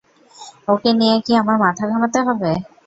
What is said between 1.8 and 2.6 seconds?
ঘামাতে হবে?